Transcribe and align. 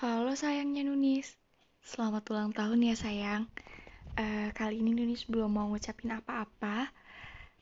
Halo 0.00 0.32
sayangnya 0.32 0.80
Nunis, 0.80 1.36
selamat 1.84 2.24
ulang 2.32 2.56
tahun 2.56 2.88
ya 2.88 2.96
sayang. 2.96 3.44
Uh, 4.16 4.48
kali 4.56 4.80
ini 4.80 4.96
Nunis 4.96 5.28
belum 5.28 5.52
mau 5.52 5.68
ngucapin 5.68 6.16
apa-apa, 6.16 6.88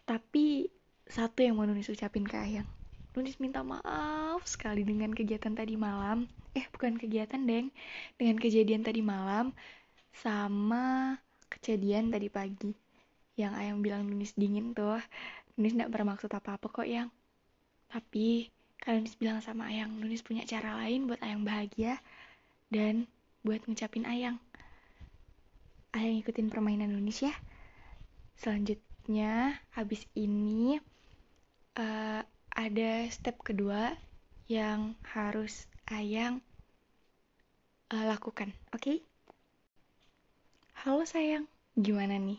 tapi 0.06 0.70
satu 1.10 1.42
yang 1.42 1.58
mau 1.58 1.66
Nunis 1.66 1.90
ucapin 1.90 2.22
ke 2.22 2.38
Ayang. 2.38 2.70
Nunis 3.18 3.42
minta 3.42 3.66
maaf 3.66 4.46
sekali 4.46 4.86
dengan 4.86 5.10
kegiatan 5.18 5.50
tadi 5.50 5.74
malam. 5.74 6.30
Eh, 6.54 6.62
bukan 6.70 6.94
kegiatan, 6.94 7.42
Deng. 7.42 7.74
Dengan 8.14 8.38
kejadian 8.38 8.86
tadi 8.86 9.02
malam 9.02 9.50
sama 10.14 11.18
kejadian 11.50 12.14
tadi 12.14 12.30
pagi. 12.30 12.70
Yang 13.34 13.52
Ayang 13.58 13.78
bilang 13.82 14.06
Nunis 14.06 14.38
dingin 14.38 14.78
tuh. 14.78 15.02
Nunis 15.58 15.74
gak 15.74 15.90
bermaksud 15.90 16.30
apa-apa 16.30 16.70
kok, 16.70 16.86
Yang. 16.86 17.10
Tapi 17.90 18.46
kalian 18.78 19.10
bilang 19.18 19.42
sama 19.42 19.74
Ayang, 19.74 19.90
Nunis 19.98 20.22
punya 20.22 20.46
cara 20.46 20.78
lain 20.78 21.10
buat 21.10 21.18
Ayang 21.18 21.42
bahagia 21.42 21.98
dan 22.68 23.08
buat 23.40 23.64
ngucapin 23.64 24.04
Ayang. 24.04 24.36
Ayang 25.96 26.20
ikutin 26.20 26.52
permainan 26.52 26.92
Nunis 26.92 27.24
ya. 27.24 27.34
Selanjutnya, 28.36 29.56
habis 29.72 30.04
ini 30.12 30.76
uh, 31.80 32.20
ada 32.52 32.92
step 33.08 33.40
kedua 33.40 33.96
yang 34.48 34.94
harus 35.08 35.64
Ayang 35.88 36.44
uh, 37.88 38.04
lakukan, 38.04 38.52
oke? 38.76 38.84
Okay? 38.84 38.98
Halo 40.84 41.08
sayang, 41.08 41.48
gimana 41.74 42.20
nih? 42.20 42.38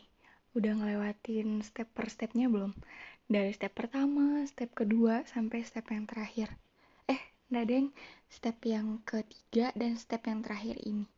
Udah 0.54 0.78
ngelewatin 0.78 1.66
step 1.66 1.90
per 1.92 2.08
stepnya 2.08 2.48
belum? 2.48 2.72
Dari 3.30 3.52
step 3.54 3.74
pertama, 3.74 4.46
step 4.46 4.74
kedua, 4.78 5.26
sampai 5.26 5.66
step 5.66 5.90
yang 5.90 6.06
terakhir. 6.06 6.54
Nggak 7.50 7.66
deng, 7.66 7.88
step 8.30 8.58
yang 8.62 9.02
ketiga 9.02 9.74
dan 9.74 9.98
step 9.98 10.22
yang 10.30 10.46
terakhir 10.46 10.78
ini. 10.86 11.10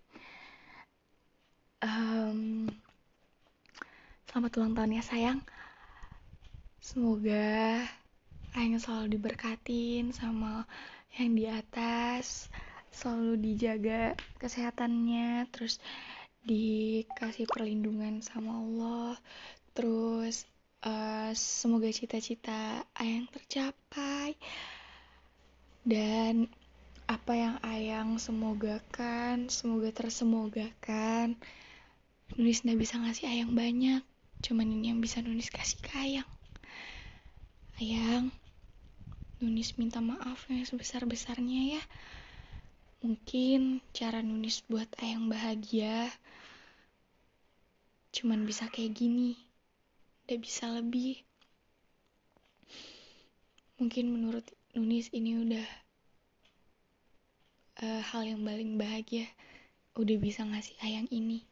Um, 1.83 2.71
selamat 4.31 4.51
ulang 4.55 4.73
tahun 4.79 4.95
ya 4.95 5.03
sayang. 5.03 5.39
Semoga 6.79 7.83
Ayang 8.51 8.83
selalu 8.83 9.15
diberkatin 9.15 10.11
sama 10.11 10.67
yang 11.15 11.39
di 11.39 11.47
atas, 11.47 12.51
selalu 12.91 13.39
dijaga 13.39 14.19
kesehatannya, 14.43 15.47
terus 15.55 15.79
dikasih 16.43 17.47
perlindungan 17.47 18.19
sama 18.19 18.59
Allah, 18.59 19.15
terus 19.71 20.43
uh, 20.83 21.31
semoga 21.31 21.87
cita-cita 21.95 22.83
Ayang 22.91 23.31
tercapai 23.31 24.20
dan 25.91 26.47
apa 27.03 27.35
yang 27.35 27.55
Ayang 27.59 28.15
semogakan 28.15 29.51
semoga 29.51 29.91
tersemogakan. 29.91 31.35
Nulis 32.39 32.63
gak 32.63 32.79
bisa 32.79 32.95
ngasih 32.95 33.27
Ayang 33.27 33.51
banyak. 33.51 33.99
Cuman 34.39 34.71
ini 34.71 34.95
yang 34.95 35.03
bisa 35.03 35.19
Nulis 35.19 35.51
kasih 35.51 35.83
ke 35.83 35.91
Ayang. 35.99 36.29
Ayang 37.83 38.31
Nunis 39.43 39.75
minta 39.75 39.99
maaf 39.99 40.47
yang 40.47 40.63
sebesar-besarnya 40.63 41.75
ya. 41.75 41.83
Mungkin 43.03 43.83
cara 43.91 44.23
Nunis 44.23 44.63
buat 44.71 44.87
Ayang 45.03 45.27
bahagia 45.27 46.07
cuman 48.15 48.47
bisa 48.47 48.71
kayak 48.71 48.95
gini. 48.95 49.35
Tidak 50.23 50.39
bisa 50.39 50.71
lebih. 50.71 51.19
Mungkin 53.75 54.07
menurut 54.07 54.47
Nunis 54.71 55.11
ini 55.11 55.35
udah 55.35 55.67
uh, 57.83 58.01
hal 58.07 58.23
yang 58.23 58.39
paling 58.39 58.79
bahagia. 58.79 59.27
Udah 59.99 60.15
bisa 60.15 60.47
ngasih 60.47 60.79
Ayang 60.79 61.11
ini. 61.11 61.43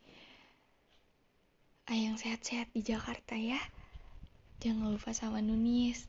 Ayang 1.91 2.15
sehat-sehat 2.15 2.71
di 2.71 2.79
Jakarta 2.79 3.35
ya. 3.35 3.59
Jangan 4.63 4.95
lupa 4.95 5.11
sama 5.11 5.43
Nunis. 5.43 6.07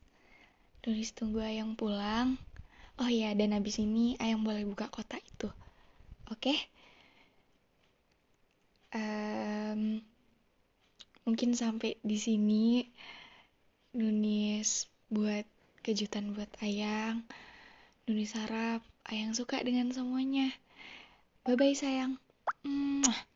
Nunis 0.87 1.11
tunggu 1.11 1.43
Ayang 1.43 1.75
pulang. 1.75 2.39
Oh 3.03 3.11
iya, 3.11 3.35
dan 3.35 3.59
abis 3.59 3.83
ini 3.83 4.15
Ayang 4.23 4.47
boleh 4.47 4.63
buka 4.63 4.87
kota 4.87 5.19
itu. 5.19 5.51
Oke? 6.31 6.55
Okay? 6.55 6.59
Um, 8.95 9.99
mungkin 11.27 11.59
sampai 11.59 11.99
di 12.07 12.23
sini 12.23 12.87
Nunis 13.99 14.87
buat 15.11 15.43
kejutan 15.91 16.39
buat 16.39 16.47
Ayang. 16.63 17.27
Nunis 18.07 18.39
harap 18.39 18.87
Ayang 19.11 19.35
suka 19.35 19.59
dengan 19.59 19.91
semuanya. 19.91 20.55
Bye 21.43 21.59
bye 21.59 21.75
sayang. 21.75 22.15
Mwah. 22.63 23.30